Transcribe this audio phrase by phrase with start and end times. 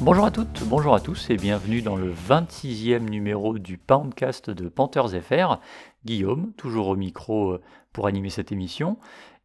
[0.00, 4.68] Bonjour à toutes, bonjour à tous et bienvenue dans le 26e numéro du Poundcast de
[4.68, 5.58] Panthers FR.
[6.04, 7.60] Guillaume, toujours au micro euh,
[7.92, 8.96] pour animer cette émission.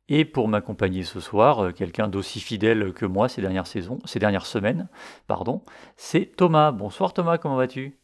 [0.10, 4.20] Et pour m'accompagner ce soir, euh, quelqu'un d'aussi fidèle que moi ces dernières saisons, ces
[4.20, 4.90] dernières semaines,
[5.26, 5.64] pardon,
[5.98, 6.72] c'est Thomas.
[6.72, 7.98] Bonsoir Thomas, comment vas-tu?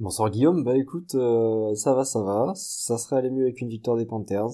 [0.00, 2.52] Bonsoir Guillaume, bah écoute, euh, ça va, ça va.
[2.54, 4.50] Ça serait allé mieux avec une victoire des Panthers.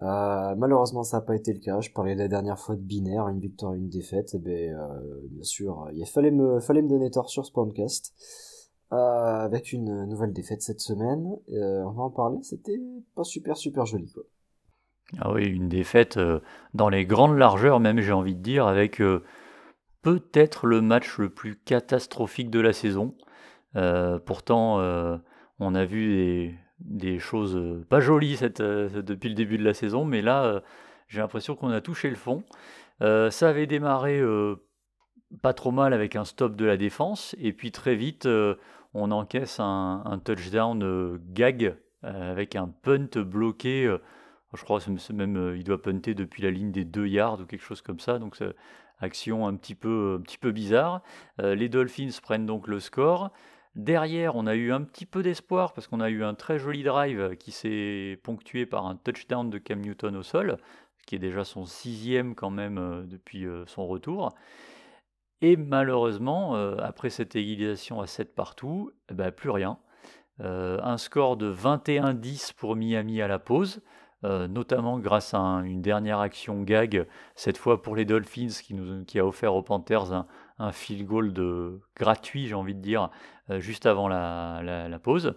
[0.00, 1.80] Euh, malheureusement, ça n'a pas été le cas.
[1.80, 4.32] Je parlais la dernière fois de binaire, une victoire, une défaite.
[4.34, 7.50] Et eh ben, euh, bien sûr, il fallait me, fallait me donner tort sur ce
[7.50, 8.14] podcast.
[8.92, 11.26] Avec une nouvelle défaite cette semaine.
[11.48, 12.38] on va en parler.
[12.42, 12.80] C'était
[13.16, 14.22] pas super, super joli, quoi.
[15.18, 16.16] Ah oui, une défaite
[16.74, 19.02] dans les grandes largeurs, même, j'ai envie de dire, avec
[20.02, 23.16] peut-être le match le plus catastrophique de la saison.
[23.74, 24.78] Pourtant,
[25.58, 30.04] on a vu des, choses euh, pas jolies euh, depuis le début de la saison,
[30.04, 30.60] mais là, euh,
[31.08, 32.44] j'ai l'impression qu'on a touché le fond.
[33.00, 34.22] ça avait démarré
[35.42, 38.26] pas trop mal avec un stop de la défense, et puis très vite,
[38.94, 43.94] on encaisse un, touchdown gag avec un punt bloqué.
[44.54, 47.64] je crois que même il doit punter depuis la ligne des 2 yards ou quelque
[47.64, 48.36] chose comme ça, donc
[48.98, 51.02] action un petit un petit peu bizarre.
[51.38, 53.30] les Dolphins prennent donc le score.
[53.76, 56.84] Derrière, on a eu un petit peu d'espoir parce qu'on a eu un très joli
[56.84, 60.58] drive qui s'est ponctué par un touchdown de Cam Newton au sol,
[61.06, 64.32] qui est déjà son sixième quand même euh, depuis euh, son retour.
[65.40, 69.78] Et malheureusement, euh, après cette égalisation à 7 partout, eh ben, plus rien.
[70.38, 73.82] un score de 21-10 pour Miami à la pause.
[74.48, 78.48] Notamment grâce à une dernière action gag, cette fois pour les Dolphins,
[79.06, 80.26] qui, a offert aux Panthers un,
[80.58, 81.32] un field goal
[81.96, 83.10] gratuit, j'ai envie de dire,
[83.50, 85.34] euh, juste avant la, pause.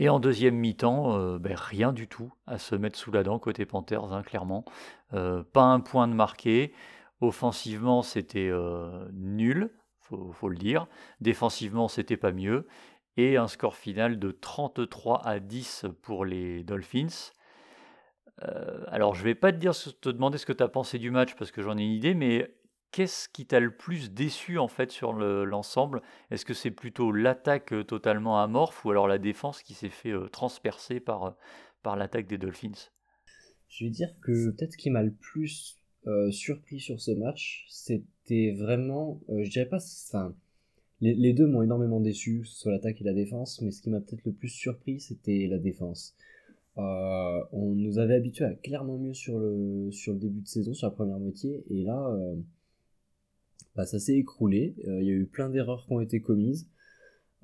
[0.00, 3.38] Et en deuxième mi-temps, euh, ben, rien du tout à se mettre sous la dent
[3.38, 4.64] côté Panthers, hein, clairement.
[5.12, 6.72] Euh, pas un point de marqué.
[7.20, 8.52] Offensivement, c'était
[9.12, 10.86] nul, faut, faut le dire.
[11.20, 12.68] Défensivement, c'était pas mieux.
[13.16, 17.32] Et un score final de 33 à 10 pour les Dolphins.
[18.88, 21.62] Alors, je vais pas te, demander ce que tu as pensé du match parce que
[21.62, 22.54] j'en ai une idée, mais
[22.90, 26.00] Qu'est-ce qui t'a le plus déçu en fait sur l'ensemble?
[26.30, 30.98] Est-ce que c'est plutôt l'attaque totalement amorphe ou alors la défense qui s'est fait transpercer
[30.98, 31.36] par,
[31.82, 32.88] par l'attaque des Dolphins?
[33.68, 35.76] Je vais dire que peut-être ce qui m'a le plus
[36.30, 40.34] surpris sur ce match, c'était vraiment, je dirais pas, enfin,
[41.00, 44.24] les, deux m'ont énormément déçu, soit l'attaque et la défense, mais ce qui m'a peut-être
[44.24, 46.16] le plus surpris, c'était la défense.
[46.78, 50.86] On nous avait habitué à clairement mieux sur le, sur le début de saison, sur
[50.86, 52.16] la première moitié, et là,
[53.78, 54.74] bah, ça s'est écroulé.
[54.88, 56.68] Euh, il y a eu plein d'erreurs qui ont été commises.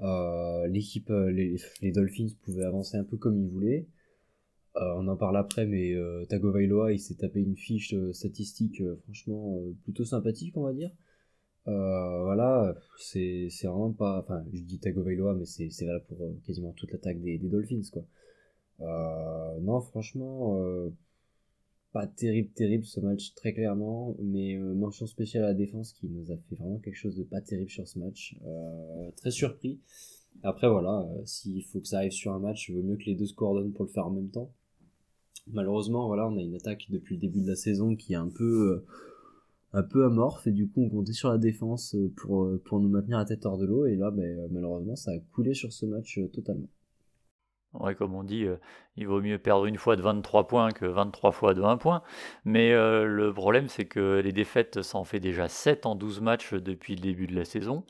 [0.00, 3.86] Euh, l'équipe, euh, les, Dolphins pouvaient avancer un peu comme ils voulaient.
[4.74, 5.94] on en parle après, mais
[6.28, 10.90] Tagovailoa, il s'est tapé une fiche statistique franchement plutôt sympathique, on va dire.
[11.66, 14.18] voilà, c'est vraiment pas.
[14.18, 18.04] Enfin, je dis Tagovailoa, mais c'est là pour quasiment toute l'attaque des, des, Dolphins, quoi.
[18.80, 20.58] Non, franchement,
[21.94, 26.08] pas terrible, terrible ce match, très clairement, mais euh, mention spéciale à la défense qui
[26.08, 28.36] nous a fait vraiment quelque chose de pas terrible sur ce match.
[28.44, 29.78] Euh, très surpris.
[30.42, 33.04] Après, voilà, euh, s'il faut que ça arrive sur un match, il vaut mieux que
[33.04, 34.50] les deux se coordonnent pour le faire en même temps.
[35.52, 38.28] Malheureusement, voilà, on a une attaque depuis le début de la saison qui est un
[38.28, 38.84] peu,
[39.72, 43.46] amorphe, et du coup, on comptait sur la défense pour, pour nous maintenir la tête
[43.46, 46.68] hors de l'eau, et là, ben, malheureusement, ça a coulé sur ce match totalement.
[47.74, 48.56] Ouais, comme on dit, euh,
[48.96, 52.02] il vaut mieux perdre une fois de 23 points que 23 fois de 1 point.
[52.44, 56.20] Mais euh, le problème, c'est que les défaites, ça en fait déjà 7 en 12
[56.20, 57.84] matchs depuis le début de la saison.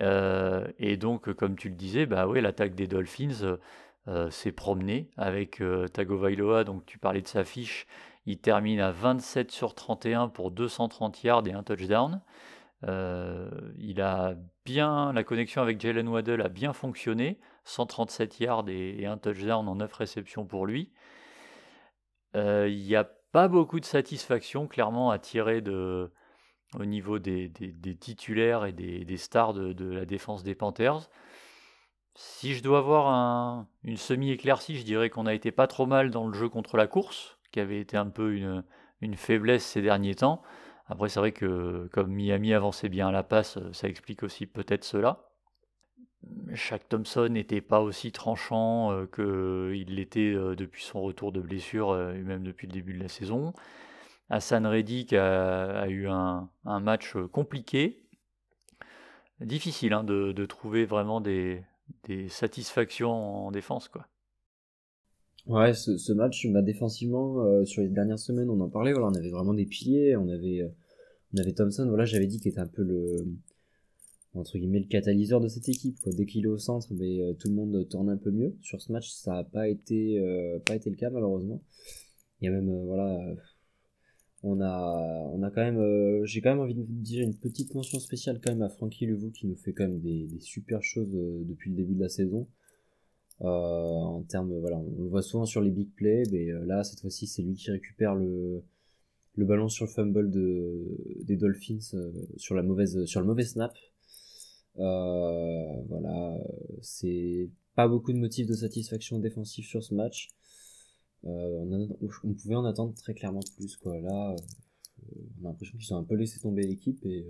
[0.00, 3.58] Euh, et donc, comme tu le disais, bah l'attaque des Dolphins
[4.30, 5.62] s'est promenée avec
[5.92, 6.64] Tagovailoa.
[6.64, 7.86] Donc, tu parlais de sa fiche.
[8.24, 12.20] Il termine à 27 sur 31 pour 230 yards et un touchdown.
[12.84, 14.34] il a
[14.64, 17.38] bien, la connexion avec Jalen Waddell a bien fonctionné.
[17.66, 20.92] 137 yards et, un touchdown en 9 réceptions pour lui.
[22.34, 27.50] Euh, il n'y a pas beaucoup de satisfaction clairement à tirer au niveau des,
[28.00, 31.10] titulaires et des, stars de, la défense des Panthers.
[32.14, 36.26] Si je dois avoir une semi-éclaircie, je dirais qu'on a été pas trop mal dans
[36.26, 38.64] le jeu contre la course, qui avait été un peu une,
[39.00, 40.40] une faiblesse ces derniers temps.
[40.86, 44.84] Après, c'est vrai que comme Miami avançait bien à la passe, ça explique aussi peut-être
[44.84, 45.26] cela.
[46.54, 52.22] Shaq Thompson n'était pas aussi tranchant que qu'il l'était depuis son retour de blessure et
[52.22, 53.52] même depuis le début de la saison.
[54.28, 58.02] Hassan Reddick a, eu un, match compliqué.
[59.40, 61.62] Difficile hein, de, trouver vraiment des,
[62.28, 63.88] satisfactions en défense.
[63.88, 64.06] Quoi.
[65.46, 69.30] Ouais, ce, match, bah, défensivement, euh, sur les dernières semaines, on en parlait, on avait
[69.30, 70.68] vraiment des piliers, on avait, euh,
[71.38, 73.24] on Thompson, voilà, j'avais dit qu'il était un peu le,
[74.36, 77.48] entre guillemets, le catalyseur de cette équipe, Dès qu'il est au centre, mais, euh, tout
[77.48, 78.54] le monde tourne un peu mieux.
[78.62, 80.20] Sur ce match, ça n'a pas été,
[80.66, 81.60] pas été le cas, malheureusement.
[82.40, 83.18] Il y a même, voilà,
[84.42, 87.98] on a, on a quand même, j'ai quand même envie de dire une petite mention
[87.98, 91.10] spéciale quand même à Frankie Levou qui nous fait quand même des, des super choses
[91.10, 92.46] depuis le début de la saison.
[93.42, 96.84] Euh, en termes, voilà, on le voit souvent sur les big plays, mais euh, là,
[96.84, 98.62] cette fois-ci, c'est lui qui récupère le,
[99.34, 103.44] le ballon sur le fumble de, des Dolphins euh, sur, la mauvaise, sur le mauvais
[103.44, 103.76] snap.
[104.76, 106.38] Voilà,
[106.82, 110.28] c'est pas beaucoup de motifs de satisfaction défensive sur ce match.
[111.22, 111.88] on,
[112.24, 113.76] on, pouvait en attendre très clairement plus.
[113.76, 113.98] Quoi.
[114.00, 114.36] Là,
[115.40, 117.26] on a l'impression qu'ils ont un peu laissé tomber l'équipe et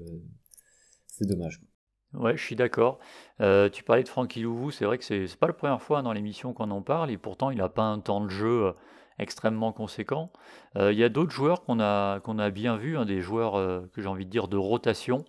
[1.07, 1.59] c'est dommage.
[1.59, 1.69] Quoi.
[2.15, 2.99] Ouais, je suis d'accord.
[3.41, 6.03] Euh, tu parlais de Francky Louvou, c'est vrai que c'est c'est pas la première fois
[6.03, 8.73] dans l'émission qu'on en parle et pourtant il n'a pas un temps de jeu, euh,
[9.19, 10.33] extrêmement conséquent.
[10.77, 13.55] Euh, il y a d'autres joueurs qu'on a qu'on a bien vus, hein, des joueurs,
[13.93, 15.25] que j'ai envie de dire de rotation.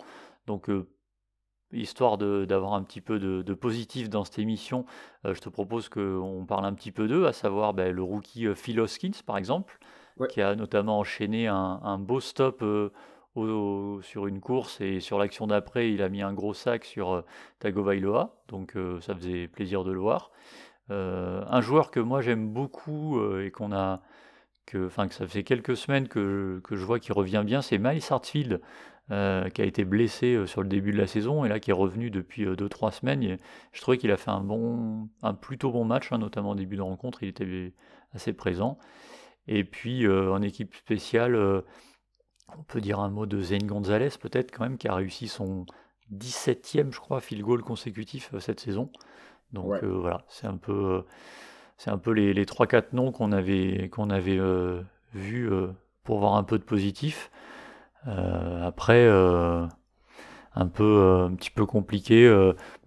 [0.45, 0.69] Donc,
[1.73, 4.85] histoire d'avoir un petit peu de de positif dans cette émission,
[5.23, 8.79] je te propose qu'on parle un petit peu d'eux, à savoir, beh, le rookie, Phil
[8.79, 9.77] Hoskins par exemple,
[10.29, 12.63] qui a notamment enchaîné un un beau stop,
[14.01, 17.21] sur une course et sur l'action d'après, il a mis un gros sac sur euh,
[17.59, 20.31] Tagovailoa, donc euh, ça faisait plaisir de le voir.
[20.89, 24.01] Euh, un joueur que moi j'aime beaucoup et qu'on a,
[24.65, 28.01] que, que ça fait quelques semaines que, que je vois qui revient bien, c'est Miles
[28.09, 28.61] Hartfield,
[29.09, 32.09] qui a été blessé sur le début de la saison et là qui est revenu
[32.09, 33.37] depuis 2-3 semaines.
[33.71, 36.75] je trouvais qu'il a fait un bon, un plutôt bon match, hein, notamment au début
[36.75, 37.73] de rencontre, il était
[38.13, 38.77] assez présent.
[39.47, 41.63] Et puis en équipe spéciale,
[42.57, 45.65] on peut dire un mot de Zane Gonzalez peut-être quand même, qui a réussi son
[46.13, 48.89] 17e, je crois, field goal consécutif euh, cette saison.
[49.53, 51.01] Donc euh, voilà, c'est un peu, euh,
[51.77, 54.39] c'est un peu les, les 3-4 noms qu'on avait, qu'on avait
[55.13, 55.49] vus
[56.03, 57.31] pour voir un peu de positif.
[58.07, 62.29] Après, un peu un petit peu compliqué.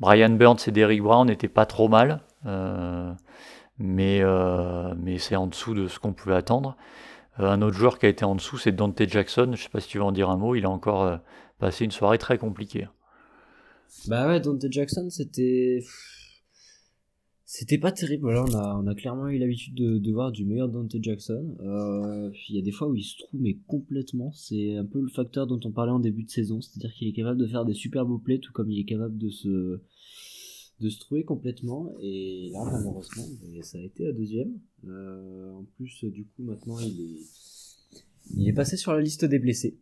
[0.00, 2.22] Brian Burns et Derrick Brown n'étaient pas trop mal,
[3.78, 4.22] mais,
[4.96, 6.76] mais c'est en dessous de ce qu'on pouvait attendre.
[7.40, 9.44] Euh, un autre joueur qui a été en dessous, c'est Dante Jackson.
[9.46, 10.54] Je ne sais pas si tu veux en dire un mot.
[10.54, 11.16] Il a encore euh,
[11.58, 12.88] passé une soirée très compliquée.
[14.08, 15.80] Bah ouais, Dante Jackson, c'était.
[17.52, 18.30] C'était pas terrible.
[18.30, 21.56] Là, on a, on a clairement eu l'habitude de, voir du meilleur Dante Jackson.
[21.58, 24.30] Euh, il y a des fois où il se trouve, mais complètement.
[24.30, 26.60] C'est un peu le facteur dont on parlait en début de saison.
[26.60, 29.18] C'est-à-dire qu'il est capable de faire des super beaux plays, tout comme il est capable
[29.18, 29.80] de se
[30.78, 31.92] de se trouver complètement.
[32.00, 33.24] Et là, malheureusement,
[33.62, 34.52] ça a été la deuxième.
[34.86, 37.20] Euh, en plus, du coup, maintenant, il est,
[38.36, 39.76] il est passé sur la liste des blessés.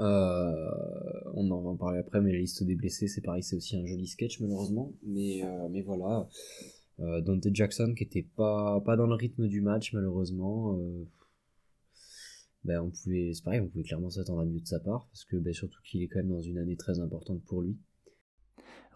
[0.00, 0.70] Euh,
[1.34, 3.76] on en va en parler après, mais la liste des blessés, c'est pareil, c'est aussi
[3.76, 4.92] un joli sketch, malheureusement.
[5.04, 6.28] Mais, euh, mais voilà.
[6.98, 10.78] Dante Jackson qui était pas, pas dans le rythme du match, malheureusement.
[12.64, 15.24] Ben, on pouvait, c'est pareil, on pouvait clairement s'attendre à mieux de sa part, parce
[15.24, 17.76] que ben, surtout qu'il est quand même dans une année très importante pour lui.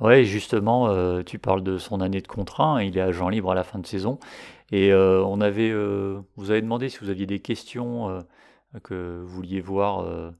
[0.01, 3.53] Ouais, justement, euh, tu parles de son année de contrat, hein, il est agent libre
[3.53, 4.19] à la fin de saison
[4.73, 8.25] et euh, on avait, euh, vous avez demandé si vous aviez des questions,
[8.83, 10.33] que vous vouliez voir,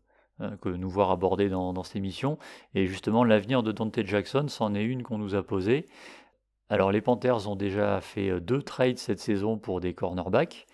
[0.61, 2.39] que nous voir aborder dans dans cette émission
[2.75, 5.87] et justement l'avenir de Dante Jackson, c'en est une qu'on nous a posée.
[6.69, 10.67] Alors les Panthers ont déjà fait, deux trades cette saison pour des cornerbacks,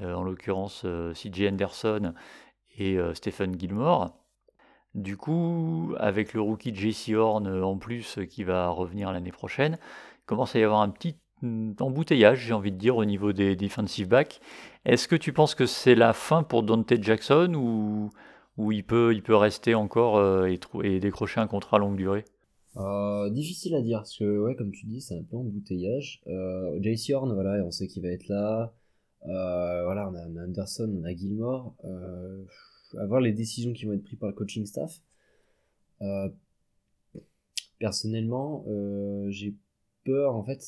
[0.00, 2.14] en l'occurrence, CJ Anderson
[2.78, 4.12] et Stephen Gilmore.
[4.94, 9.32] Du coup, avec le rookie JC Horn euh, en plus euh, qui va revenir l'année
[9.32, 9.78] prochaine,
[10.18, 11.16] il commence à y avoir un petit
[11.80, 14.40] embouteillage, j'ai envie de dire, au niveau des defensive backs.
[14.84, 18.10] Est-ce que tu penses que c'est la fin pour Dante Jackson ou,
[18.56, 20.46] ou il, peut, il peut rester encore euh,
[20.82, 22.24] et, décrocher un contrat à longue durée
[23.30, 26.22] Difficile à dire, parce que, ouais, comme tu dis, c'est un peu embouteillage.
[26.26, 28.72] Euh, JC voilà, on sait qu'il va être là.
[29.24, 31.74] voilà, on a, Anderson, on a Gilmore
[32.98, 35.00] à voir les décisions qui vont être prises par le coaching staff.
[36.02, 36.28] Euh,
[37.78, 39.54] personnellement, euh, j'ai
[40.04, 40.62] peur, en fait,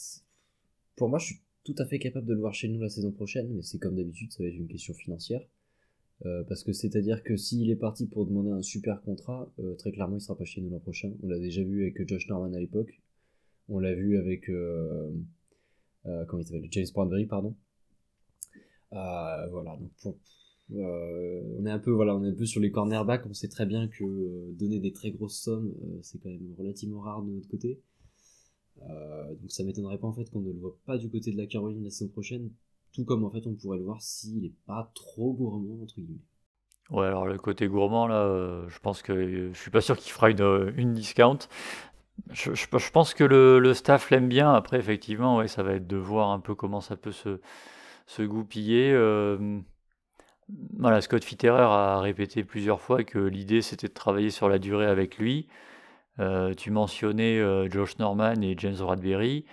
[0.97, 3.11] pour moi, je suis tout à fait capable de le voir chez nous la saison
[3.11, 5.43] prochaine, mais c'est comme d'habitude, ça va être une question financière.
[6.25, 10.17] Euh, parce que c'est-à-dire que s'il est parti pour demander un super contrat, très clairement,
[10.17, 11.13] il sera pas chez nous l'an prochain.
[11.23, 13.01] On l'a déjà vu avec Josh Norman à l'époque.
[13.69, 14.51] On l'a vu avec
[16.07, 17.55] comment il s'appelle James Brownberry, pardon.
[18.91, 19.77] voilà.
[20.03, 20.17] Donc
[20.73, 23.27] euh, on est un peu voilà, on est un peu sur les cornerbacks.
[23.27, 26.55] On sait très bien que euh, donner des très grosses sommes, euh, c'est quand même
[26.59, 27.81] relativement rare de notre côté.
[28.81, 31.47] donc ça m'étonnerait pas en fait qu'on ne le voit pas du côté de la
[31.47, 32.51] Caroline la saison prochaine,
[32.95, 36.21] tout comme en fait on pourrait le voir s'il est pas trop gourmand entre guillemets.
[36.91, 40.13] Ouais, alors le côté gourmand, là, euh, je pense que je suis pas sûr qu'il
[40.13, 41.39] fera une, une discount.
[42.31, 44.53] Je, pense que le, staff l'aime bien.
[44.53, 47.41] Après, effectivement, ouais, ça va être de voir un peu comment ça peut se,
[48.07, 48.93] se goupiller.
[48.93, 49.61] euh,
[51.01, 55.19] Scott Fitterer a répété plusieurs fois que l'idée c'était de travailler sur la durée avec
[55.19, 55.49] lui.
[56.21, 59.45] Euh, tu mentionnais euh, Josh Norman et James Bradbury.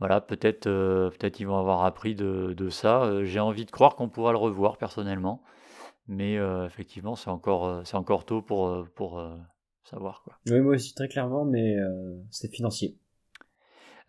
[0.00, 3.04] Voilà, peut-être euh, peut-être ils vont avoir appris de, de ça.
[3.04, 5.42] Euh, j'ai envie de croire qu'on pourra le revoir personnellement.
[6.06, 9.36] Mais euh, effectivement, c'est encore, euh, c'est encore tôt pour, pour euh,
[9.84, 10.22] savoir.
[10.22, 10.36] Quoi.
[10.50, 11.76] Oui, moi aussi, très clairement, mais
[12.30, 12.98] c'est financier.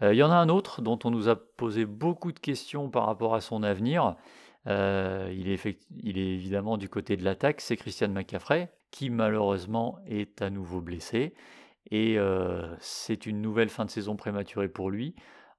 [0.01, 3.06] Il y en a un autre dont on nous a posé beaucoup de questions par
[3.06, 4.18] rapport à son avenir.
[4.65, 4.72] Il,
[5.48, 10.42] est effect- il est évidemment du côté de l'attaque, c'est Christian McCaffrey, qui malheureusement est
[10.42, 11.34] à nouveau blessé.
[11.92, 12.18] Et
[12.80, 15.15] c'est une nouvelle fin de saison prématurée pour lui.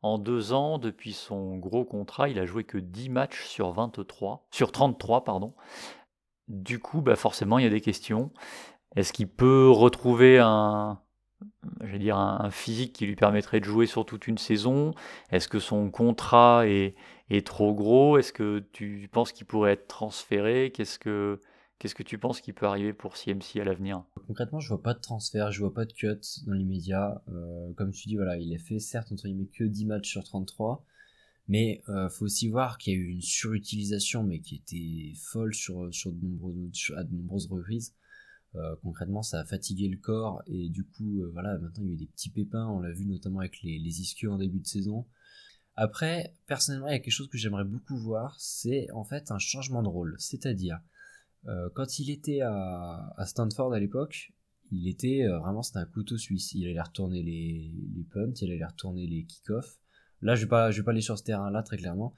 [0.07, 4.47] En deux ans, depuis son gros contrat, il a joué que 10 matchs sur 23,
[4.53, 5.53] sur 33, pardon.
[6.47, 8.31] Du coup, bah forcément, il y a des questions.
[8.95, 11.01] Est-ce qu'il peut retrouver un,
[11.83, 14.93] dire, un physique qui lui permettrait de jouer sur toute une saison?
[15.33, 16.95] Est-ce que son contrat est,
[17.29, 18.17] est trop gros?
[18.17, 20.71] Est-ce que tu penses qu'il pourrait être transféré?
[20.73, 21.41] Qu'est-ce que
[21.79, 24.05] qu'est-ce que tu penses qui peut arriver pour CMC à l'avenir?
[24.27, 27.23] Concrètement, je vois pas de transfert, je vois pas de cut dans l'immédiat.
[27.29, 30.25] Euh, comme tu dis, voilà, il a fait certes entre guillemets que 10 matchs sur
[30.25, 30.85] 33,
[31.49, 35.55] mais euh, faut aussi voir qu'il y a eu une surutilisation, mais qui était folle
[35.55, 37.95] sur, sur de nombreuses, à de nombreuses reprises.
[38.57, 41.91] Euh, concrètement, ça a fatigué le corps et du coup, euh, voilà, maintenant il y
[41.91, 42.67] a eu des petits pépins.
[42.67, 45.07] On l'a vu notamment avec les, les ischios en début de saison.
[45.75, 49.39] Après, personnellement, il y a quelque chose que j'aimerais beaucoup voir, c'est en fait un
[49.39, 50.17] changement de rôle.
[50.19, 50.81] C'est-à-dire,
[51.49, 54.33] euh, quand il était à, Stanford à l'époque,
[54.73, 56.53] il était euh, vraiment c'était un couteau suisse.
[56.55, 59.79] Il allait retourner les, les punts, il allait retourner les kick-offs.
[60.23, 62.15] Là, je vais vais pas aller sur ce terrain-là très clairement.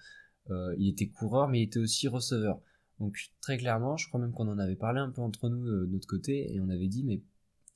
[0.51, 2.61] Euh, il était coureur, mais il était aussi receveur.
[3.01, 5.87] Donc très clairement, je crois même qu'on en avait parlé un peu entre nous de
[5.87, 7.23] notre côté et on avait dit mais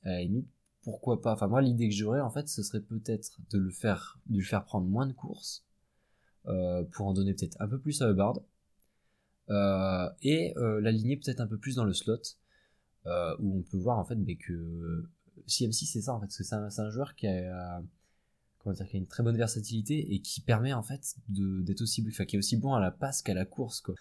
[0.03, 0.49] à la limite
[0.83, 1.35] pourquoi pas?
[1.35, 4.65] Enfin moi l'idée que j'aurais en fait ce serait peut-être de le faire, de faire
[4.65, 5.65] prendre moins de courses
[6.91, 8.41] pour en donner peut-être un peu plus à Hubbard
[10.23, 12.19] et euh, l'aligner peut-être un peu plus dans le slot
[13.07, 15.05] euh, où on peut voir en fait mais que
[15.47, 17.83] CMC c'est ça en fait parce que c'est un, un joueur qui a
[18.59, 22.05] comment dire qui a une très bonne versatilité et qui permet en fait d'être aussi
[22.09, 23.95] enfin qui est aussi bon à la passe qu'à la course quoi.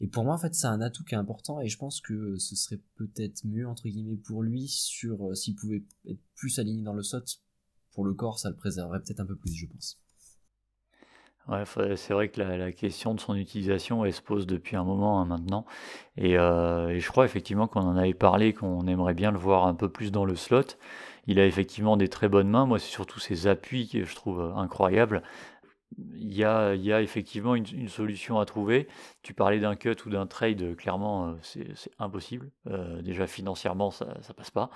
[0.00, 2.36] Et pour moi en fait c'est un atout qui est important et je pense que
[2.36, 6.82] ce serait peut-être mieux entre guillemets pour lui sur euh, s'il pouvait être plus aligné
[6.82, 7.24] dans le slot
[7.92, 9.98] pour le corps ça le préserverait peut-être un peu plus je pense
[11.48, 11.62] Ouais,
[11.94, 15.20] c'est vrai que la, la question de son utilisation, elle se pose depuis un moment
[15.20, 15.64] hein, maintenant.
[16.16, 19.66] Et, euh, et je crois effectivement qu'on en avait parlé, qu'on aimerait bien le voir
[19.66, 20.62] un peu plus dans le slot.
[21.28, 22.66] Il a effectivement des très bonnes mains.
[22.66, 25.22] Moi, c'est surtout ses appuis que je trouve euh, incroyables.
[25.98, 28.88] Il y a, effectivement une, solution à trouver.
[29.22, 32.50] Tu parlais d'un cut ou d'un trade, clairement, euh, c'est impossible.
[32.66, 34.70] Euh, déjà financièrement, ça, ça passe pas.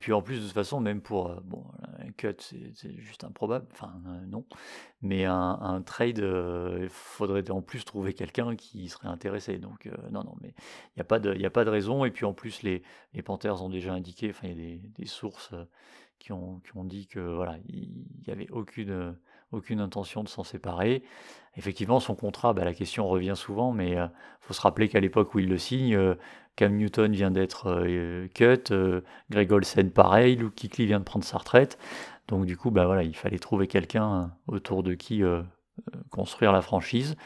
[0.00, 1.64] Puis en plus, de toute façon, même pour euh, bon,
[1.98, 3.66] un cut, c'est juste improbable.
[3.72, 3.92] Enfin,
[4.26, 4.44] non.
[5.02, 9.58] Mais un, trade, il faudrait en plus trouver quelqu'un qui serait intéressé.
[9.58, 12.04] Donc, non, non, mais il n'y a, pas de- a pas de raison.
[12.04, 12.82] Et puis en plus, les,
[13.12, 15.54] les Panthers ont déjà indiqué, enfin, il y a des, sources
[16.18, 19.16] qui ont, qui ont dit que voilà, il n'y avait aucune,
[19.52, 21.02] aucune intention de s'en séparer.
[21.56, 24.10] Effectivement, son contrat, bah, la question revient souvent, mais il
[24.40, 26.14] faut se rappeler qu'à l'époque où il le signe, euh,
[26.56, 31.24] Cam Newton vient d'être euh, cut, euh, Greg Olsen pareil, Luke Kuechly vient de prendre
[31.24, 31.78] sa retraite.
[32.28, 35.42] Donc du coup, bah voilà, il fallait trouver quelqu'un euh, autour de qui euh,
[35.94, 37.16] euh, construire la franchise.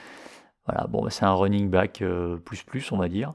[0.67, 3.35] Voilà, bon, bah, c'est un running back euh, plus plus, on va dire.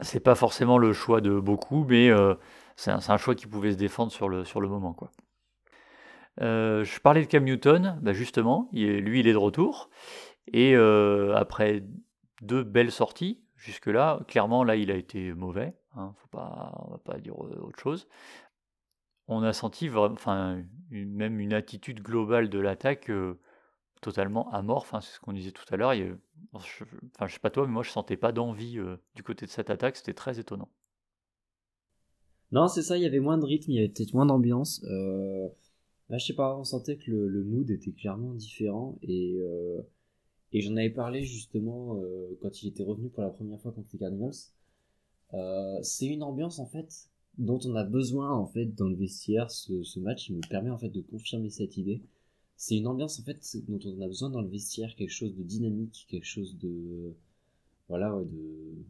[0.00, 2.34] C'est pas forcément le choix de beaucoup, mais euh,
[2.76, 5.10] c'est un, un choix qui pouvait se défendre sur le, sur le moment, quoi.
[6.40, 9.90] Euh, je parlais de Cam Newton, bah justement, lui il est de retour.
[10.52, 11.84] Et euh, après
[12.42, 17.18] deux belles sorties, jusque-là, clairement là il a été mauvais, hein, faut pas, va pas
[17.18, 18.08] dire euh, autre chose.
[19.28, 23.12] On a senti enfin, même une attitude globale de l'attaque
[24.00, 25.94] totalement amorphe, hein, c'est ce qu'on disait tout à l'heure.
[25.94, 28.80] je, enfin, sais pas toi, mais moi je sentais pas d'envie
[29.14, 30.68] du côté de cette attaque, c'était très étonnant.
[32.50, 34.84] Non, c'est ça, il y avait moins de rythme, il y avait peut-être moins d'ambiance.
[36.10, 39.80] Là, je sais pas, on sentait que le, le mood était clairement différent et, euh,
[40.52, 43.88] et j'en avais parlé justement euh, quand il était revenu pour la première fois contre
[43.92, 44.34] les Cardinals.
[45.34, 49.50] Euh, c'est une ambiance en fait dont on a besoin en fait dans le vestiaire.
[49.50, 52.02] Ce, ce match, il me permet en fait de confirmer cette idée.
[52.56, 55.42] C'est une ambiance en fait dont on a besoin dans le vestiaire, quelque chose de
[55.44, 57.14] dynamique, quelque chose de
[57.88, 58.84] voilà, ouais, de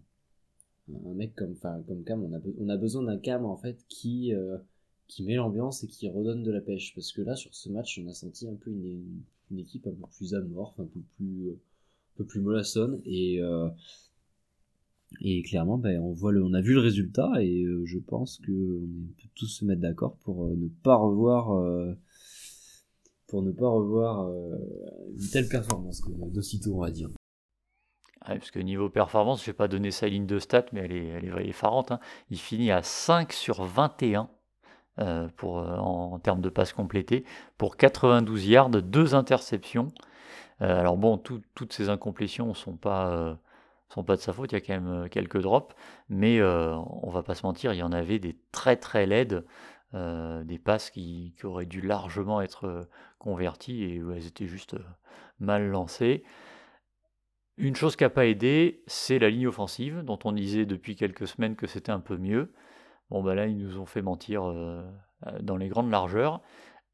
[1.06, 4.32] un mec comme, comme Cam, on a, on a besoin d'un Cam en fait qui,
[5.11, 6.95] qui met l'ambiance et qui redonne de la pêche.
[6.95, 10.07] Parce que là, sur ce match, on a senti un peu une, équipe un peu
[10.17, 13.00] plus amorphe, un peu plus, euh, un peu plus mollassonne.
[13.05, 13.69] Et, euh,
[15.21, 18.52] Et clairement, ben, on, voit le, on a vu le résultat et je pense que
[18.52, 21.97] on peut tous se mettre d'accord pour ne pas revoir
[23.26, 26.00] pour ne pas revoir une telle performance
[26.33, 27.11] d'aussitôt, on va dire.
[28.25, 31.07] parce que niveau performance, je vais pas donner sa ligne de stats, mais elle est,
[31.09, 31.90] elle est, effarante.
[31.90, 31.99] Hein.
[32.31, 34.31] Il finit à 5 sur 21
[34.99, 37.25] euh, pour, euh, en, termes de passes complétées,
[37.56, 39.88] pour 92 yards, 2 interceptions.
[40.62, 43.38] Euh, alors bon, toutes ces incomplétions ne sont pas,
[43.97, 45.75] de sa faute, il y a quand même quelques drops,
[46.09, 49.44] mais on va pas se mentir, il y en avait des très très laides,
[49.94, 54.76] des passes qui, qui, auraient dû largement être converties et où elles étaient juste
[55.38, 56.25] mal lancées.
[57.56, 61.28] Une chose qui n'a pas aidé, c'est la ligne offensive, dont on disait depuis quelques
[61.28, 62.52] semaines que c'était un peu mieux.
[63.11, 64.83] Bon, bah là, ils nous ont fait mentir euh,
[65.26, 66.40] euh, dans les grandes largeurs,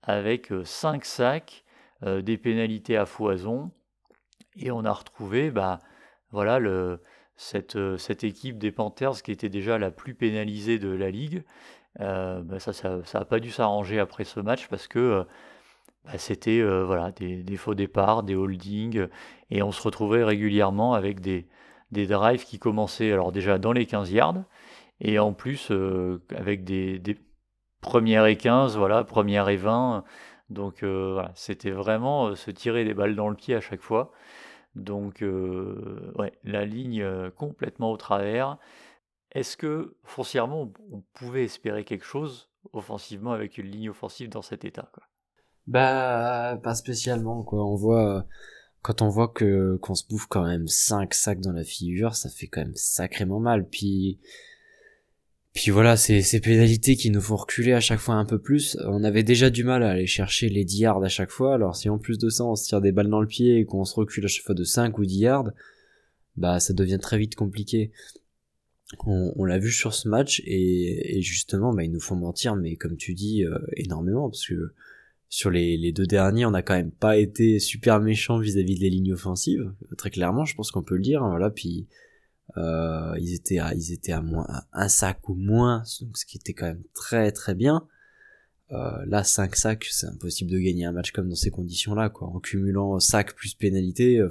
[0.02, 1.62] avec 5 euh, sacs,
[2.02, 3.70] des pénalités à foison,
[4.54, 5.78] et on a retrouvé bah,
[6.30, 6.60] voilà,
[7.36, 7.74] cette,
[8.22, 11.42] équipe des Panthers qui était déjà la plus pénalisée de la ligue.
[11.98, 15.24] Bah, ça n'a pas dû s'arranger après ce match parce que
[16.04, 19.08] bah, c'était voilà, des, des, faux départs, des holdings,
[19.50, 21.48] et on se retrouvait régulièrement avec des,
[21.92, 24.44] des drives qui commençaient alors déjà dans les 15 yards,
[25.00, 27.00] et en plus, euh, avec des,
[27.80, 30.04] premières et 15, voilà, première et 20.
[30.48, 34.12] Donc euh, c'était vraiment euh, se tirer des balles dans le pied à chaque fois.
[34.74, 35.24] Donc
[36.44, 38.58] la ligne complètement au travers.
[39.32, 44.66] Est-ce que foncièrement on pouvait espérer quelque chose offensivement avec une ligne offensive dans cet
[44.66, 44.90] état
[45.66, 47.64] Bah pas spécialement quoi.
[47.64, 48.26] On voit
[48.82, 52.28] quand on voit que qu'on se bouffe quand même 5 sacs dans la figure, ça
[52.28, 53.66] fait quand même sacrément mal.
[53.66, 54.20] Puis
[55.56, 58.76] puis voilà, c'est ces pénalités qui nous font reculer à chaque fois un peu plus.
[58.84, 61.74] On avait déjà du mal à aller chercher les 10 yards à chaque fois, alors
[61.74, 63.86] si en plus de ça on se tire des balles dans le pied et qu'on
[63.86, 65.50] se recule à chaque fois de 5 ou 10 yards,
[66.36, 67.90] bah ça devient très vite compliqué.
[69.06, 72.98] On, l'a vu sur ce match et, justement bah, ils nous font mentir, mais comme
[72.98, 74.74] tu dis, euh, énormément, parce que
[75.30, 78.90] sur les, les, deux derniers, on n'a quand même pas été super méchant vis-à-vis des
[78.90, 81.22] lignes offensives, très clairement, je pense qu'on peut le dire.
[81.22, 81.86] Hein, voilà, puis
[82.56, 86.38] euh, ils étaient à, ils étaient à moins un sac ou moins, donc ce qui
[86.38, 87.86] était quand même très très bien.
[88.72, 92.28] Euh, là, 5 sacs, c'est impossible de gagner un match comme dans ces conditions-là, quoi.
[92.28, 94.28] En cumulant sac plus pénalité, euh,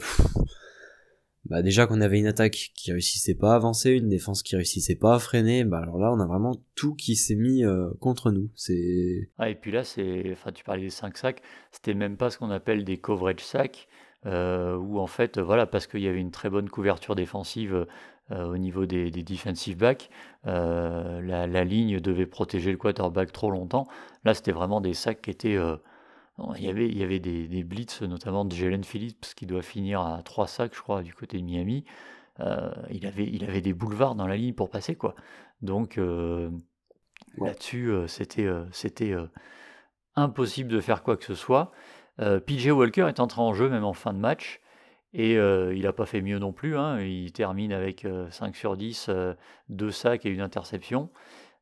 [1.45, 4.95] bah déjà qu'on avait une attaque qui réussissait pas à avancer, une défense qui réussissait
[4.95, 8.31] pas à freiner, bah alors là, on a vraiment tout qui s'est mis euh, contre
[8.31, 8.49] nous.
[8.55, 9.29] C'est.
[9.37, 12.37] Ah, et puis là, c'est, enfin, tu parlais des 5 sacs, c'était même pas ce
[12.37, 13.87] qu'on appelle des coverage sacs.
[14.25, 17.85] Euh, où en fait, voilà, parce qu'il y avait une très bonne couverture défensive
[18.31, 20.09] euh, au niveau des, defensive backs,
[20.47, 23.87] euh, la, ligne devait protéger le quarterback trop longtemps.
[24.23, 25.57] Là, c'était vraiment des sacs qui étaient.
[26.57, 29.61] il y avait, il y avait des, des blitz, notamment de Jalen Phillips, qui doit
[29.61, 31.85] finir à 3 sacs, je crois, du côté de Miami.
[32.89, 35.15] il, avait, il avait des boulevards dans la ligne pour passer, quoi.
[35.61, 35.99] Donc
[37.37, 39.13] là-dessus, c'était, c'était
[40.15, 41.71] impossible de faire quoi que ce soit.
[42.19, 44.61] Euh, PJ Walker est entré en jeu même en fin de match.
[45.13, 46.77] Et euh, il n'a pas fait mieux non plus.
[46.77, 46.99] Hein.
[47.01, 49.09] Il termine avec 5 euh, sur 10,
[49.69, 51.09] 2 sacs et une interception.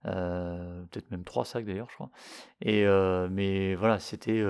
[0.04, 2.10] Peut-être même 3 sacs d'ailleurs, je crois.
[2.62, 2.86] Et,
[3.30, 4.42] mais voilà, c'était.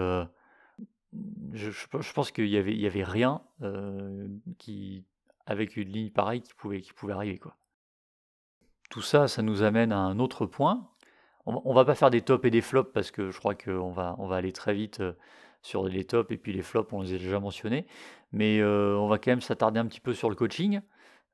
[1.51, 3.41] Je, pense qu'il n'y avait, avait rien
[4.57, 5.05] qui,
[5.45, 7.37] avec une ligne pareille qui pouvait, qui pouvait arriver.
[7.37, 7.55] Quoi.
[8.89, 10.89] Tout ça, ça nous amène à un autre point.
[11.45, 13.91] On, ne va pas faire des tops et des flops parce que je crois qu'on
[13.91, 15.01] va, on va aller très vite
[15.63, 17.87] sur les tops et puis les flops, on les a déjà mentionnés.
[18.31, 20.81] Mais euh, on va quand même s'attarder un petit peu sur le coaching,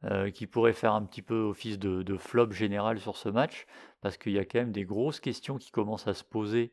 [0.06, 3.66] euh, qui pourrait faire un petit peu office de, flop général sur ce match,
[4.02, 6.72] parce qu'il y a quand même des grosses questions qui commencent à se poser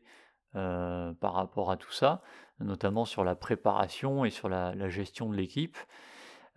[0.55, 2.21] euh, par rapport à tout ça,
[2.59, 5.77] notamment sur la préparation et sur la, gestion de l'équipe.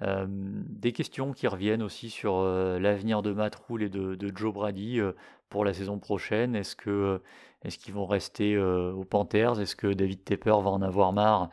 [0.00, 5.00] des questions qui reviennent aussi sur l'avenir de Matt Rule et de Joe Brady
[5.50, 6.56] pour la saison prochaine?
[6.56, 7.20] Est-ce que
[7.62, 9.60] est-ce qu'ils vont rester euh, aux Panthers?
[9.60, 11.50] Est-ce que David Tepper va en avoir marre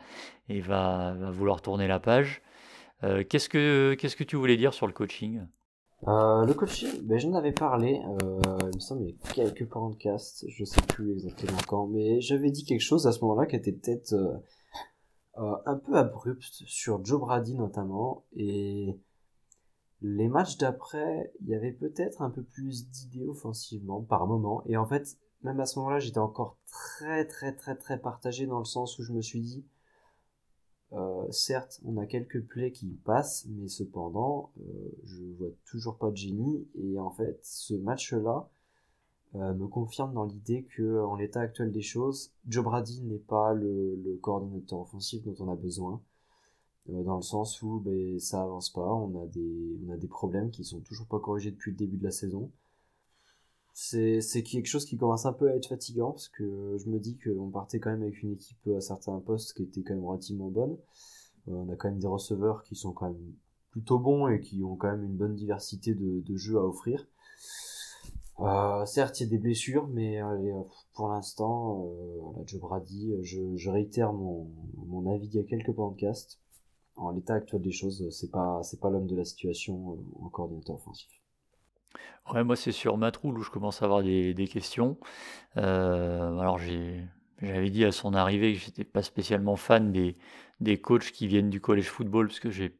[0.48, 2.42] et va, vouloir tourner la page?
[3.04, 5.46] Euh, qu'est-ce, que, qu'est-ce que tu voulais dire sur le coaching?
[6.06, 10.46] Euh, le coaching, ben, j'en avais parlé, il me semble il y a quelques podcasts,
[10.48, 13.72] je sais plus exactement quand, mais j'avais dit quelque chose à ce moment-là qui était
[13.72, 14.14] peut-être
[15.34, 18.96] un peu abrupt sur Joe Brady notamment, et
[20.02, 24.76] les matchs d'après, il y avait peut-être un peu plus d'idées offensivement par moment, et
[24.76, 28.64] en fait, même à ce moment-là, j'étais encore très très très très partagé dans le
[28.64, 29.64] sens où je me suis dit,
[30.92, 36.10] euh, certes, on a quelques plays qui passent, mais cependant, euh, je vois toujours pas
[36.10, 36.66] de génie.
[36.76, 38.48] Et en fait, ce match-là
[39.34, 43.52] euh, me confirme dans l'idée que, en l'état actuel des choses, Joe Brady n'est pas
[43.52, 46.00] le, coordinateur offensif dont on a besoin.
[46.88, 50.50] Dans le sens où ben, ça avance pas, on a, des, on a des problèmes
[50.50, 52.50] qui sont toujours pas corrigés depuis le début de la saison.
[53.80, 57.16] C'est quelque chose qui commence un peu à être fatigant parce que je me dis
[57.16, 60.48] qu'on partait quand même avec une équipe à certains postes qui était quand même relativement
[60.48, 60.76] bonne.
[61.46, 63.34] on a quand même des receveurs qui sont quand même
[63.70, 67.06] plutôt bons et qui ont quand même une bonne diversité de, jeux à offrir.
[68.40, 70.62] Euh, certes, il y a des blessures, mais euh,
[70.94, 74.48] pour l'instant, euh, Joe Brady, je, je réitère mon,
[74.86, 76.40] mon avis il y a quelques podcasts.
[76.98, 80.76] En l'état actuel des choses, c'est pas pas l'homme de la situation euh, en coordinateur
[80.76, 81.08] offensif.
[82.32, 84.98] Ouais, moi c'est sur Matroul où je commence à avoir des, des questions.
[85.56, 90.16] Euh, alors j'avais dit à son arrivée que j'étais pas spécialement fan des,
[90.60, 92.76] des coachs qui viennent du college football parce que j'ai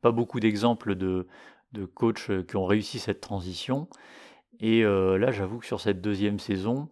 [0.00, 1.28] pas beaucoup d'exemples de,
[1.72, 3.88] de coachs qui ont réussi cette transition.
[4.60, 6.88] Et là, j'avoue que sur cette deuxième saison,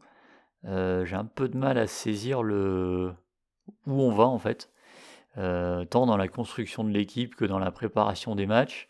[0.62, 3.12] j'ai un peu de mal à saisir le
[3.86, 4.70] où on va en fait,
[5.36, 8.88] tant dans la construction de l'équipe que dans la préparation des matchs.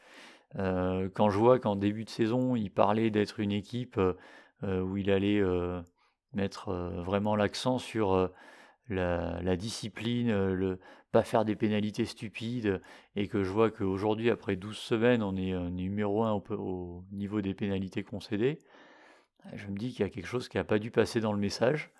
[0.54, 4.00] quand je vois qu'en début de saison, il parlait d'être une équipe
[4.62, 5.42] où il allait
[6.32, 6.72] mettre
[7.04, 8.30] vraiment l'accent sur
[8.88, 10.78] la, discipline, le
[11.12, 12.80] pas faire des pénalités stupides,
[13.14, 17.54] et que je vois qu'aujourd'hui, après 12 semaines, on est, numéro 1 au, niveau des
[17.54, 18.58] pénalités concédées,
[19.54, 21.38] je me dis qu'il y a quelque chose qui n'a pas dû passer dans le
[21.38, 21.90] message.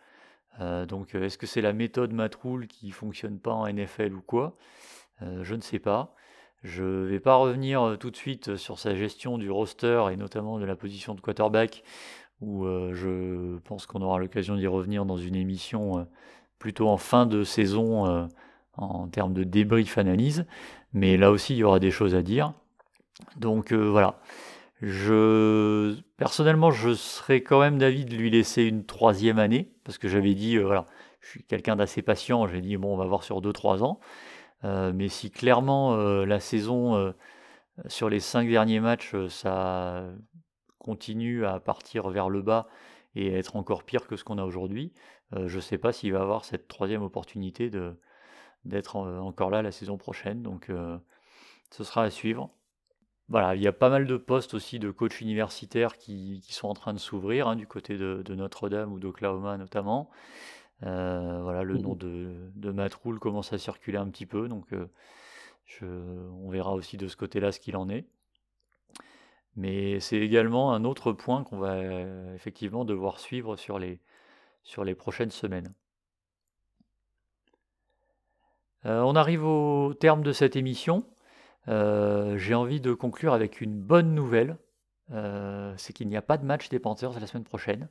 [0.58, 4.56] Donc est-ce que c'est la méthode Matroul qui fonctionne pas en NFL ou quoi?
[5.20, 6.14] Je ne sais pas.
[6.62, 10.58] Je ne vais pas revenir tout de suite sur sa gestion du roster et notamment
[10.58, 11.84] de la position de quarterback,
[12.40, 16.06] où je pense qu'on aura l'occasion d'y revenir dans une émission
[16.58, 18.26] plutôt en fin de saison euh,
[18.76, 20.46] en termes de débrief analyse.
[20.92, 22.52] Mais là aussi, il y aura des choses à dire.
[23.36, 24.18] Donc euh, voilà.
[24.80, 30.34] Personnellement, je serais quand même d'avis de lui laisser une troisième année parce que j'avais
[30.34, 30.86] dit euh, voilà,
[31.20, 32.46] je suis quelqu'un d'assez patient.
[32.46, 34.00] J'ai dit bon, on va voir sur 2-3 ans.
[34.64, 37.14] mais si clairement la saison
[37.86, 40.04] sur les cinq derniers matchs, ça
[40.78, 42.68] continue à partir vers le bas
[43.16, 44.92] et être encore pire que ce qu'on a aujourd'hui,
[45.34, 47.70] euh, je ne sais pas s'il va avoir cette troisième opportunité
[48.64, 50.42] d'être encore là la saison prochaine.
[50.42, 50.98] Donc euh,
[51.70, 52.50] ce sera à suivre.
[53.28, 56.74] Voilà, il y a pas mal de postes aussi de coachs universitaires qui, sont en
[56.74, 60.10] train de s'ouvrir, hein, du côté de, Notre-Dame ou d'Oklahoma notamment.
[60.84, 64.66] Euh, voilà, le nom de, de Matt Rule commence à circuler un petit peu, donc
[65.64, 68.06] je, on verra aussi de ce côté-là ce qu'il en est.
[69.56, 71.78] Mais c'est également un autre point qu'on va
[72.34, 74.00] effectivement devoir suivre sur les,
[74.62, 75.72] sur les prochaines semaines.
[78.84, 81.04] Euh, on arrive au terme de cette émission.
[81.68, 84.56] Euh, j'ai envie de conclure avec une bonne nouvelle.
[85.12, 87.88] Euh, c'est qu'il n'y a pas de match des Panthers la semaine prochaine.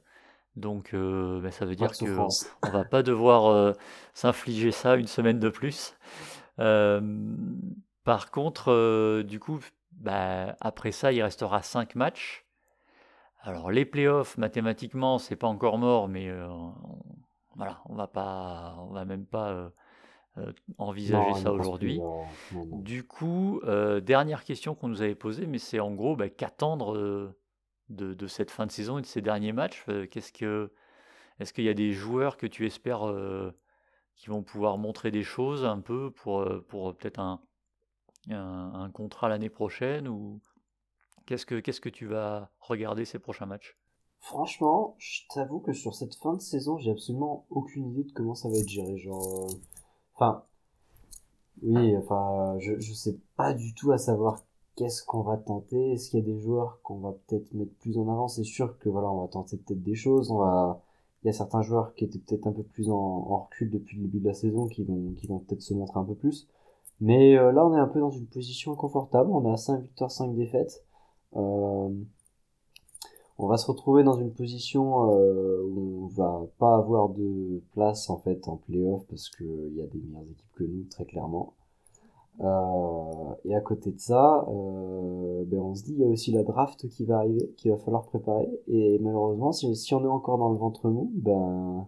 [0.56, 3.76] Donc ben, ça veut dire qu'on ne va pas devoir
[4.14, 5.98] s'infliger ça une semaine de plus.
[6.58, 9.60] par contre, du coup,
[9.92, 12.46] bah, après ça, il restera 5 matchs.
[13.42, 16.48] Alors les playoffs, mathématiquement, c'est pas encore mort, mais euh,
[17.56, 19.72] voilà, on va pas, on va même pas
[20.38, 22.00] euh, euh, envisager ça aujourd'hui.
[22.52, 23.62] Du coup,
[24.02, 27.36] dernière question qu'on nous avait posée, mais c'est en gros bah, qu'attendre
[27.90, 29.86] de, cette fin de saison et de ces derniers matchs.
[30.12, 30.72] Qu'est-ce que,
[31.40, 33.14] est-ce qu'il y a des joueurs que tu espères
[34.16, 37.42] qui vont pouvoir montrer des choses un peu pour, pour peut-être un,
[38.30, 40.42] un contrat l'année prochaine ou
[41.26, 43.76] Qu'est-ce que, qu'est-ce que tu vas regarder ces prochains matchs?
[44.20, 48.36] Franchement, je t'avoue que sur cette fin de saison, j'ai absolument aucune idée de comment
[48.36, 48.98] ça va être géré.
[48.98, 49.54] Genre, euh,
[50.16, 50.44] enfin,
[51.64, 54.44] oui, enfin, je, je sais pas du tout à savoir
[54.76, 55.94] qu'est-ce qu'on va tenter.
[55.94, 58.28] Est-ce qu'il y a des joueurs qu'on va peut-être mettre plus en avant?
[58.28, 60.32] C'est sûr que voilà, on va tenter peut-être des choses.
[60.32, 60.82] On va,
[61.24, 63.98] il y a certains joueurs qui étaient peut-être un peu plus en, en, recul depuis
[63.98, 66.48] le début de la saison qui vont, qui vont peut-être se montrer un peu plus.
[67.02, 69.30] Mais euh, là, on est un peu dans une position confortable.
[69.32, 70.84] On est à 5 victoires, 5 défaites.
[71.36, 71.90] Euh,
[73.38, 78.10] on va se retrouver dans une position euh, où on va pas avoir de place
[78.10, 81.54] en fait en playoff parce qu'il y a des meilleures équipes que nous très clairement.
[82.42, 86.44] Euh, et à côté de ça, ben on se dit il y a aussi la
[86.44, 88.50] draft qui va arriver, qu'il va falloir préparer.
[88.68, 91.88] Et malheureusement, si, si, on est encore dans le ventre mou, ben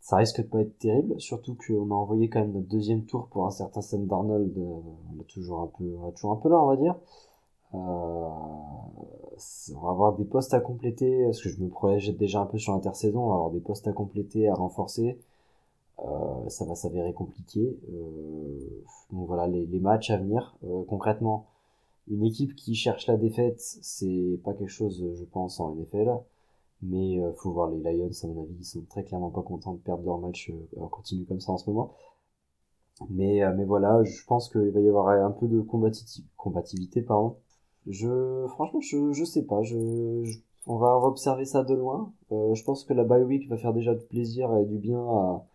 [0.00, 1.20] ça risque de pas être terrible.
[1.20, 4.56] Surtout qu'on a envoyé quand même notre deuxième tour pour un certain Sam Darnold.
[4.56, 6.94] on est toujours un peu, on est toujours un peu là, on va dire.
[7.76, 8.28] Euh,
[9.74, 12.58] on va avoir des postes à compléter, parce que je me projette déjà un peu
[12.58, 15.18] sur l'intersaison, on va avoir des postes à compléter, à renforcer.
[16.04, 17.78] Euh, ça va s'avérer compliqué.
[17.90, 20.56] Euh, donc voilà, les, matchs à venir.
[20.88, 21.46] concrètement,
[22.08, 26.10] une équipe qui cherche la défaite, c'est pas quelque chose, je pense, en NFL.
[26.82, 29.78] Mais faut voir les Lions, à mon avis, ils sont très clairement pas contents de
[29.78, 30.52] perdre leur match
[30.90, 31.94] continu comme ça en ce moment.
[33.10, 35.60] Mais, mais voilà, je pense qu'il va y avoir un peu de
[36.36, 37.36] combativité, pardon.
[37.86, 39.62] Je, franchement, je, je sais pas.
[39.62, 39.76] Je,
[40.66, 42.12] on, va, observer ça de loin.
[42.30, 45.46] je pense que la bye week va faire déjà du plaisir et du bien à,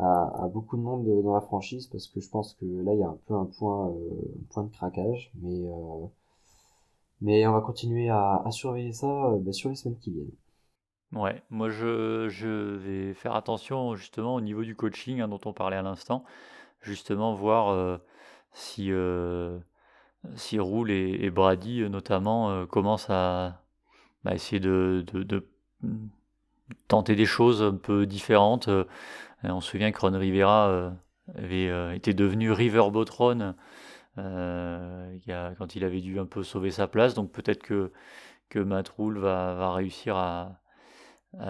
[0.00, 3.02] à, beaucoup de monde dans la franchise parce que je pense que là il y
[3.02, 6.06] a un peu un point, euh, point de craquage, mais euh,
[7.20, 10.30] mais on va continuer à, surveiller ça euh, bah, sur les semaines qui viennent.
[11.12, 15.52] Ouais, moi je, je, vais faire attention justement au niveau du coaching hein, dont on
[15.52, 16.24] parlait à l'instant,
[16.80, 18.00] justement voir
[18.52, 18.90] si,
[20.34, 23.62] si Roule et, Brady notamment commencent à
[24.26, 25.46] essayer de, de,
[26.88, 28.68] tenter des choses un peu différentes.
[28.68, 28.84] Euh,
[29.42, 30.90] on se souvient que Ron Rivera euh,
[31.34, 33.54] avait euh, été devenu Riverboat Ron
[34.16, 37.14] quand il avait dû un peu sauver sa place.
[37.14, 37.90] Donc peut-être que,
[38.50, 40.60] que Matt Rule va, réussir à,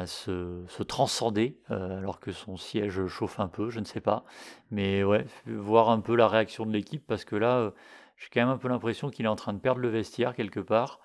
[0.06, 4.24] se, transcender alors que son siège chauffe un peu, je ne sais pas.
[4.70, 7.72] Mais ouais, voir un peu la réaction de l'équipe parce que là,
[8.20, 10.60] j'ai quand même un peu l'impression qu'il est en train de perdre le vestiaire quelque
[10.60, 11.00] part.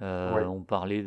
[0.00, 1.04] On parlait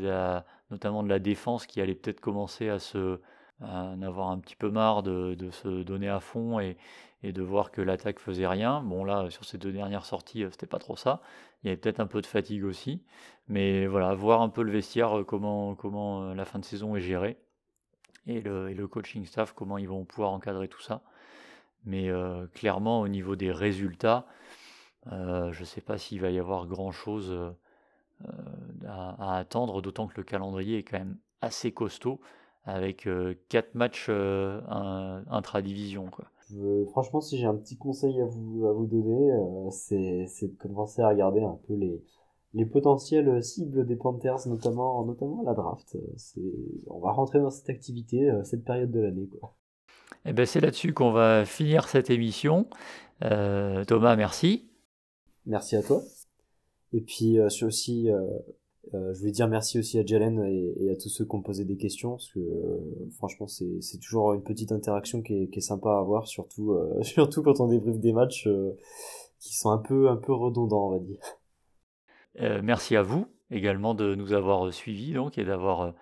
[0.72, 3.20] notamment de la défense qui allait peut-être commencer à se,
[3.62, 6.78] en avoir un petit peu marre de, se donner à fond et,
[7.24, 8.82] de voir que l'attaque faisait rien.
[8.82, 11.22] Bon là, sur ces deux dernières sorties, euh, c'était pas trop ça.
[11.62, 13.02] Il y avait peut-être un peu de fatigue aussi.
[13.50, 16.96] Mais voilà, voir un peu le vestiaire, euh, comment, comment euh, la fin de saison
[16.96, 17.38] est gérée.
[18.28, 21.02] Et le, et le coaching staff, comment ils vont pouvoir encadrer tout ça.
[21.86, 22.10] Mais
[22.54, 24.26] clairement, au niveau des résultats,
[25.10, 27.54] je ne sais pas s'il va y avoir grand-chose
[28.88, 32.20] à, attendre, d'autant que le calendrier est quand même assez costaud
[32.68, 34.60] avec euh, quatre matchs euh,
[35.30, 36.10] intra-division.
[36.92, 41.02] Franchement, si j'ai un petit conseil à vous, à vous donner, euh, c'est, de commencer
[41.02, 42.04] à regarder un peu les,
[42.54, 45.98] les potentielles cibles des Panthers, notamment, notamment la draft.
[46.88, 49.30] On va rentrer dans cette activité, cette période de l'année.
[50.26, 52.68] Et eh ben, c'est là-dessus qu'on va finir cette émission.
[53.22, 54.67] Thomas, merci.
[55.48, 56.04] Merci à toi.
[56.94, 58.10] Et puis, c'est aussi
[58.94, 61.66] euh, je voulais dire merci aussi à Jalen et, à tous ceux qui ont posé
[61.66, 65.62] des questions, parce que euh, franchement c'est toujours une petite interaction qui est, qui est
[65.62, 68.48] sympa à avoir, surtout, euh, surtout quand on débriefe des matchs
[69.40, 71.20] qui sont un peu, un peu redondants, on va dire.
[72.64, 75.94] merci à vous également de nous avoir suivis donc, et d'avoir...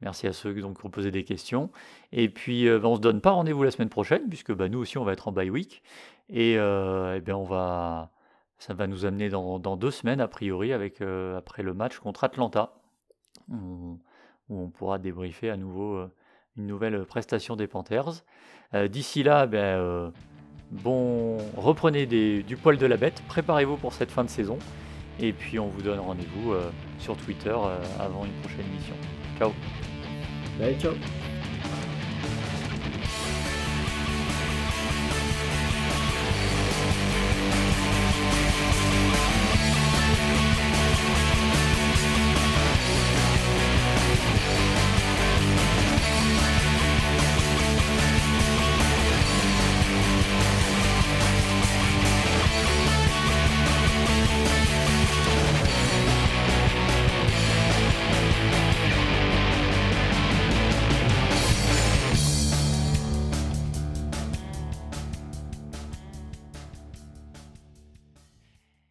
[0.00, 1.70] Merci à ceux donc, qui ont posé des questions.
[2.12, 4.96] Et puis, ben, on se donne pas rendez-vous la semaine prochaine, puisque bah, nous aussi,
[4.96, 5.82] on va être en bye week.
[6.28, 8.12] Et, et bien, on va,
[8.58, 12.24] ça va nous amener dans, deux semaines, a priori, avec, euh, après le match contre
[12.24, 12.72] Atlanta,
[13.48, 13.98] où,
[14.50, 16.10] on pourra débriefer à nouveau euh,
[16.56, 18.24] une nouvelle prestation des Panthers.
[18.74, 20.12] Euh, d'ici là, ben,
[20.70, 24.58] bon, reprenez du poil de la bête, préparez-vous pour cette fin de saison,
[25.20, 26.54] et puis on vous donne rendez-vous
[26.98, 27.56] sur Twitter
[28.00, 28.94] avant une prochaine émission.
[29.38, 29.52] Ciao.
[30.58, 30.94] Bye, ciao